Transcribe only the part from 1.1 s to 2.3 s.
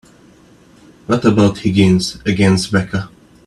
about Higgins